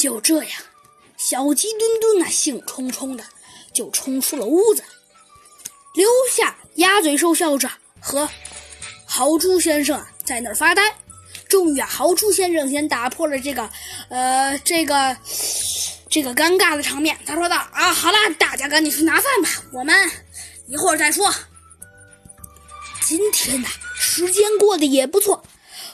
[0.00, 0.62] 就这样，
[1.18, 3.24] 小鸡墩墩啊，兴冲冲的
[3.74, 4.82] 就冲出了屋子，
[5.94, 8.26] 留下鸭嘴兽校长和
[9.04, 10.96] 豪猪先生啊在那儿发呆。
[11.50, 13.68] 终于啊，豪猪先生先打破了这个，
[14.08, 15.14] 呃，这个
[16.08, 17.18] 这个尴尬的场面。
[17.26, 20.10] 他说道：“啊，好了，大家赶紧去拿饭吧，我们
[20.66, 21.30] 一会儿再说。”
[23.04, 25.44] 今天呐，时间过得也不错，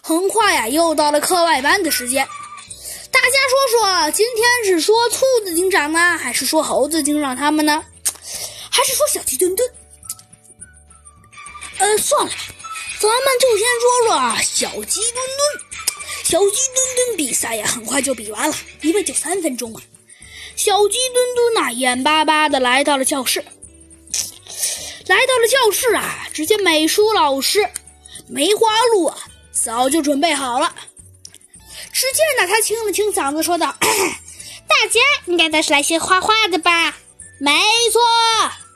[0.01, 2.25] 很快呀，又到了课外班的时间。
[3.69, 7.85] 说，今天是说兔子警长呢，还是说猴子警长他们呢？
[8.71, 9.71] 还是说小鸡墩墩？
[11.79, 12.39] 呃，算了吧。
[12.99, 15.65] 咱们就先说说小鸡墩墩，
[16.25, 19.81] 小鸡墩墩比赛呀，很快就比完了，因为就三分钟嘛。
[20.57, 23.45] 小鸡墩墩呐，眼巴巴的来到了教室，
[25.07, 27.69] 来到了教室啊，只见美术老师
[28.27, 29.19] 梅花鹿啊，
[29.53, 30.75] 早就准备好了。
[31.97, 36.95] 只见呢，他清了清嗓子说道：“大家应该都是来学画画的吧
[37.41, 37.59] ？”“没
[37.91, 38.03] 错。”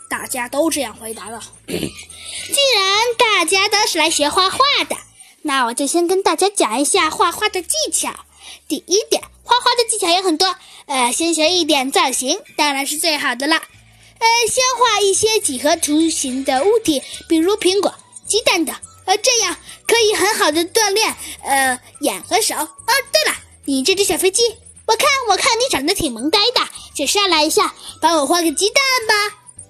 [0.08, 1.38] 大家都这样回答道。
[1.66, 4.58] 既然大家都是来学画画
[4.88, 4.96] 的，
[5.42, 8.24] 那我就先跟大家讲一下画画的技巧。
[8.66, 13.56] 第一点，画画的技巧有很多，呃，先学一点造型，当然是最好的了。
[13.56, 17.94] 呃，先画一些几何图形的物体，比如苹果、
[18.26, 18.74] 鸡蛋等，
[19.06, 19.54] 呃，这样
[19.86, 22.54] 可以很好的锻炼呃眼和手。
[22.54, 22.68] 哦，
[23.12, 24.42] 对了，你这只小飞机，
[24.86, 26.60] 我看我看你长得挺萌呆的，
[26.94, 29.14] 就上来一下，帮我画个鸡蛋吧。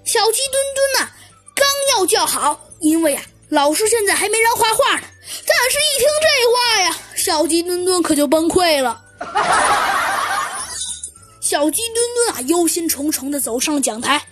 [0.05, 1.09] 小鸡墩墩呢，
[1.55, 2.61] 刚要叫好。
[2.81, 5.03] 因为呀，老师现在还没人画画呢。
[5.47, 9.01] 但是，一听这话呀，小鸡墩墩可就崩溃了。
[11.41, 14.27] 小鸡墩墩啊，忧心忡忡地走上讲台，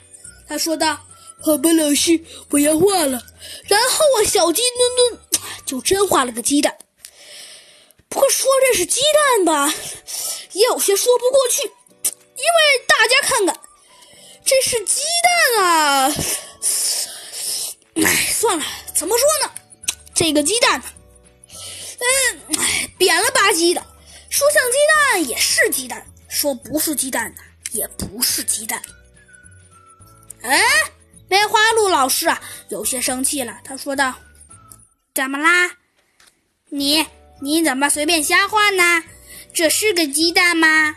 [0.49, 0.99] 他说道
[1.41, 3.23] ：“好吧，老师，我要画了。”
[3.67, 6.77] 然后啊，小鸡墩墩 就真画了个鸡蛋。
[8.09, 9.01] 不过说这是鸡
[9.37, 9.73] 蛋吧，
[10.53, 13.61] 也有些说不过去，因为大家看看，
[14.45, 15.03] 这是鸡
[15.55, 16.15] 蛋啊。
[17.95, 19.53] 哎，算了，怎么说呢？
[20.15, 20.85] 这个鸡蛋呢，
[21.99, 22.57] 嗯，
[22.97, 23.87] 扁了吧唧的。
[24.31, 28.83] 说像鸡蛋也是鸡蛋，说不是鸡蛋呢也不是鸡蛋。
[30.43, 30.61] 哎，
[31.29, 33.59] 梅花鹿老师啊，有些生气了。
[33.63, 34.15] 他说道
[35.15, 35.71] ：“怎么啦？
[36.71, 37.07] 你
[37.41, 39.05] 你怎么随便瞎画呢？
[39.53, 40.97] 这是个鸡蛋吗？”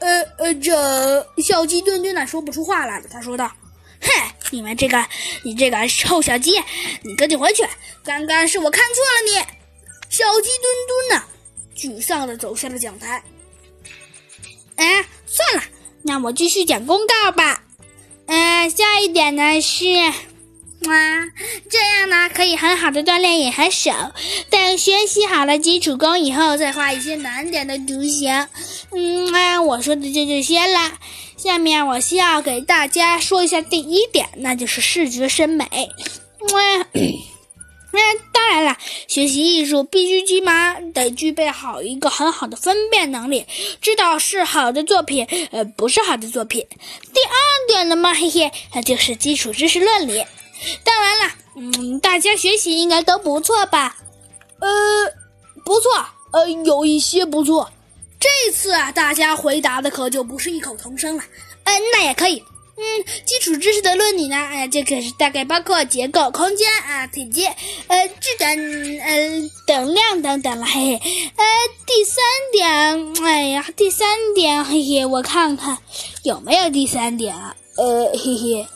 [0.00, 3.06] 呃呃，这小鸡墩墩呢说不出话来了。
[3.10, 3.50] 他说道。
[4.04, 5.06] 哼，你们这个，
[5.44, 6.60] 你这个臭小鸡，
[7.02, 7.64] 你赶紧回去！
[8.02, 9.46] 刚刚是我看错了你。
[10.08, 11.24] 小鸡墩墩呢，
[11.76, 13.22] 沮丧的走下了讲台。
[14.74, 15.62] 哎，算了，
[16.02, 17.62] 那我继续讲公告吧。
[18.34, 19.84] 嗯，下一点呢是，
[20.88, 20.94] 哇，
[21.68, 23.90] 这样呢可以很好的锻炼眼和手。
[24.48, 28.48] 等学习好了基础功以后，再画一些难点的图形。
[28.92, 30.92] 嗯，啊，我说的就这些了。
[31.36, 35.66] 下面我需要给大家说一下第一点，那就是视觉审美。
[36.40, 37.12] 嗯，
[37.92, 38.00] 那
[38.32, 38.76] 当然了，
[39.06, 43.46] 学习艺术必须起码得具备好一个很好的分辨能力，
[43.80, 46.66] 知道是好的作品，呃，不是好的作品。
[47.12, 47.36] 第二
[47.68, 50.24] 点呢嘛，嘿嘿，那就是基础知识论理。
[50.84, 53.96] 当然了，嗯，大家学习应该都不错吧？
[54.60, 54.68] 呃，
[55.64, 55.90] 不错，
[56.32, 57.70] 呃，有一些不错。
[58.18, 61.24] 这次啊，大家回答的可就不是异口同声了。
[61.64, 62.42] 嗯，那也可以。
[62.82, 64.36] 嗯，基础知识的论理呢？
[64.36, 68.48] 哎，这可是大概包括结构、空间啊、体积、呃、质等、
[69.00, 70.66] 呃等量等等了。
[70.66, 71.30] 嘿嘿。
[71.36, 71.44] 呃，
[71.86, 75.78] 第三点，哎呀，第三点，嘿嘿，我看看
[76.24, 77.54] 有没有第三点啊？
[77.76, 78.66] 呃，嘿嘿。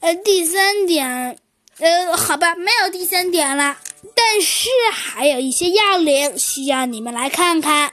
[0.00, 1.38] 呃，第三点，
[1.78, 3.76] 呃，好吧，没有第三点了。
[4.16, 7.92] 但是还有一些要领需要你们来看看。